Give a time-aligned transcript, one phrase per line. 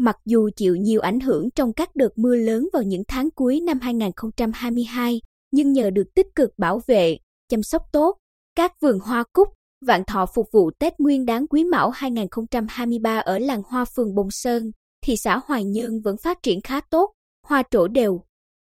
[0.00, 3.60] mặc dù chịu nhiều ảnh hưởng trong các đợt mưa lớn vào những tháng cuối
[3.60, 5.20] năm 2022,
[5.52, 7.18] nhưng nhờ được tích cực bảo vệ,
[7.48, 8.16] chăm sóc tốt,
[8.54, 9.48] các vườn hoa cúc,
[9.86, 14.30] vạn thọ phục vụ Tết Nguyên đáng Quý Mão 2023 ở làng hoa phường Bồng
[14.30, 14.70] Sơn,
[15.04, 17.12] thị xã Hoài Nhơn vẫn phát triển khá tốt,
[17.46, 18.20] hoa trổ đều.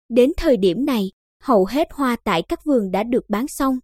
[0.09, 1.11] Đến thời điểm này,
[1.43, 3.75] hầu hết hoa tại các vườn đã được bán xong.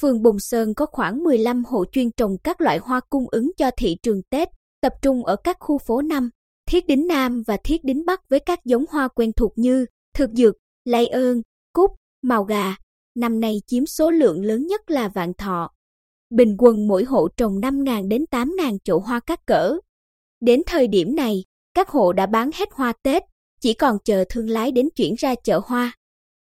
[0.00, 3.70] Phường Bồng Sơn có khoảng 15 hộ chuyên trồng các loại hoa cung ứng cho
[3.78, 4.48] thị trường Tết,
[4.82, 6.30] tập trung ở các khu phố 5,
[6.70, 10.30] Thiết Đính Nam và Thiết Đính Bắc với các giống hoa quen thuộc như thực
[10.30, 11.42] dược, lay ơn,
[11.72, 11.90] cúc,
[12.22, 12.76] màu gà.
[13.14, 15.70] Năm nay chiếm số lượng lớn nhất là vạn thọ.
[16.30, 19.78] Bình quân mỗi hộ trồng 5.000 đến 8.000 chậu hoa các cỡ.
[20.40, 21.44] Đến thời điểm này,
[21.74, 23.22] các hộ đã bán hết hoa Tết,
[23.60, 25.92] chỉ còn chờ thương lái đến chuyển ra chợ hoa.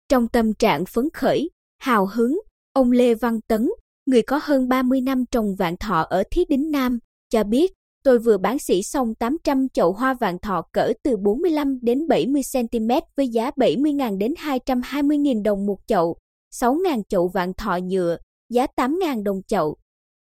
[0.09, 1.49] Trong tâm trạng phấn khởi,
[1.79, 2.39] hào hứng,
[2.73, 3.69] ông Lê Văn Tấn,
[4.05, 6.99] người có hơn 30 năm trồng vạn thọ ở Thiết Đính Nam,
[7.30, 11.79] cho biết tôi vừa bán sỉ xong 800 chậu hoa vạn thọ cỡ từ 45
[11.81, 12.87] đến 70 cm
[13.17, 16.17] với giá 70.000 đến 220.000 đồng một chậu,
[16.53, 18.17] 6.000 chậu vạn thọ nhựa,
[18.49, 19.77] giá 8.000 đồng chậu.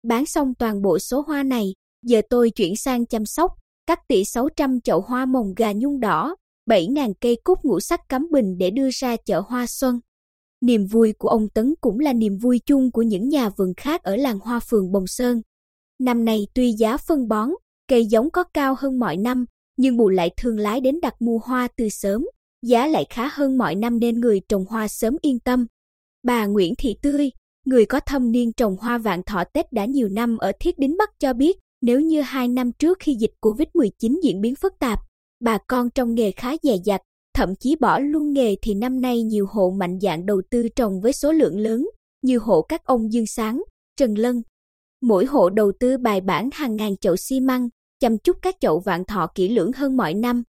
[0.03, 1.75] Bán xong toàn bộ số hoa này,
[2.07, 3.53] giờ tôi chuyển sang chăm sóc,
[3.87, 6.37] cắt tỉa 600 chậu hoa mồng gà nhung đỏ,
[6.71, 10.01] 7.000 cây cúc ngũ sắc cắm bình để đưa ra chợ hoa xuân.
[10.61, 14.03] Niềm vui của ông Tấn cũng là niềm vui chung của những nhà vườn khác
[14.03, 15.41] ở làng hoa phường Bồng Sơn.
[16.01, 17.51] Năm nay tuy giá phân bón,
[17.91, 19.45] cây giống có cao hơn mọi năm,
[19.77, 22.25] nhưng bù lại thương lái đến đặt mua hoa từ sớm,
[22.67, 25.67] giá lại khá hơn mọi năm nên người trồng hoa sớm yên tâm.
[26.23, 27.31] Bà Nguyễn Thị Tươi,
[27.67, 30.97] người có thâm niên trồng hoa vạn thọ Tết đã nhiều năm ở Thiết Đính
[30.99, 34.99] Bắc cho biết, nếu như hai năm trước khi dịch Covid-19 diễn biến phức tạp,
[35.45, 37.01] bà con trong nghề khá dè dặt,
[37.35, 41.01] thậm chí bỏ luôn nghề thì năm nay nhiều hộ mạnh dạn đầu tư trồng
[41.01, 41.89] với số lượng lớn,
[42.23, 43.63] như hộ các ông Dương Sáng,
[43.97, 44.43] Trần Lân.
[45.03, 47.69] Mỗi hộ đầu tư bài bản hàng ngàn chậu xi măng,
[48.01, 50.43] chăm chút các chậu vạn thọ kỹ lưỡng hơn mọi năm.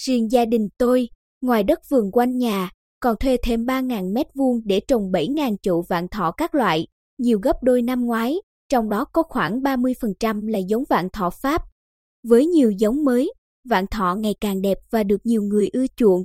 [0.00, 1.08] Riêng gia đình tôi,
[1.40, 2.70] ngoài đất vườn quanh nhà,
[3.00, 6.86] còn thuê thêm 3.000 mét vuông để trồng 7.000 chậu vạn thọ các loại,
[7.18, 8.36] nhiều gấp đôi năm ngoái,
[8.68, 11.62] trong đó có khoảng 30% là giống vạn thọ Pháp.
[12.28, 13.32] Với nhiều giống mới,
[13.68, 16.24] vạn thọ ngày càng đẹp và được nhiều người ưa chuộng.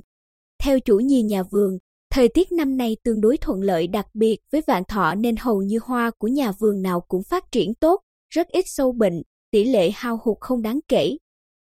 [0.62, 1.78] Theo chủ nhi nhà vườn,
[2.10, 5.62] thời tiết năm nay tương đối thuận lợi đặc biệt với vạn thọ nên hầu
[5.62, 8.00] như hoa của nhà vườn nào cũng phát triển tốt,
[8.30, 11.16] rất ít sâu bệnh, tỷ lệ hao hụt không đáng kể.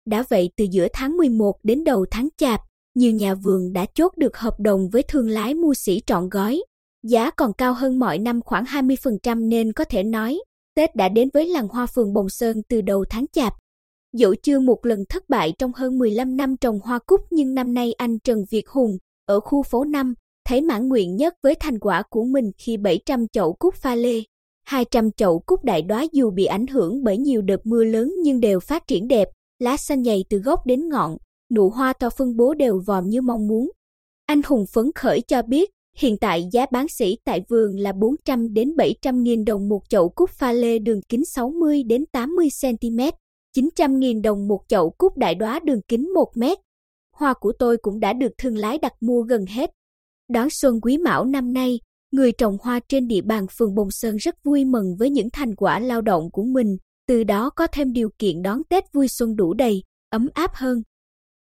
[0.06, 2.62] Đã vậy từ giữa tháng 11 đến đầu tháng Chạp,
[2.96, 6.62] nhiều nhà vườn đã chốt được hợp đồng với thương lái mua sỉ trọn gói.
[7.04, 10.40] Giá còn cao hơn mọi năm khoảng 20% nên có thể nói,
[10.76, 13.54] Tết đã đến với làng hoa phường Bồng Sơn từ đầu tháng Chạp.
[14.14, 17.74] Dẫu chưa một lần thất bại trong hơn 15 năm trồng hoa cúc nhưng năm
[17.74, 20.14] nay anh Trần Việt Hùng, ở khu phố 5,
[20.46, 24.22] thấy mãn nguyện nhất với thành quả của mình khi 700 chậu cúc pha lê.
[24.64, 28.40] 200 chậu cúc đại đóa dù bị ảnh hưởng bởi nhiều đợt mưa lớn nhưng
[28.40, 29.28] đều phát triển đẹp,
[29.60, 31.18] lá xanh nhầy từ gốc đến ngọn,
[31.54, 33.72] nụ hoa to phân bố đều vòm như mong muốn.
[34.26, 38.54] Anh Hùng phấn khởi cho biết, hiện tại giá bán sỉ tại vườn là 400
[38.54, 43.00] đến 700 nghìn đồng một chậu cúc pha lê đường kính 60 đến 80 cm,
[43.54, 46.58] 900 nghìn đồng một chậu cúc đại đóa đường kính 1 mét.
[47.16, 49.72] Hoa của tôi cũng đã được thương lái đặt mua gần hết.
[50.30, 51.80] Đón xuân quý mão năm nay,
[52.14, 55.56] người trồng hoa trên địa bàn phường Bồng Sơn rất vui mừng với những thành
[55.56, 59.36] quả lao động của mình, từ đó có thêm điều kiện đón Tết vui xuân
[59.36, 60.82] đủ đầy, ấm áp hơn.